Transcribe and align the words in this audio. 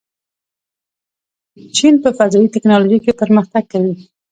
چین 1.75 1.93
په 2.03 2.09
فضايي 2.17 2.47
تکنالوژۍ 2.55 2.99
کې 3.05 3.19
پرمختګ 3.21 3.63
کوي. 3.71 3.93